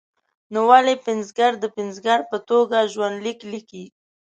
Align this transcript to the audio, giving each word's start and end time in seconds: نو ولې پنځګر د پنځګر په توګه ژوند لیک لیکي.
نو 0.53 0.59
ولې 0.69 0.95
پنځګر 1.07 1.51
د 1.59 1.65
پنځګر 1.77 2.19
په 2.31 2.37
توګه 2.49 2.89
ژوند 2.93 3.15
لیک 3.25 3.39
لیکي. 3.51 3.85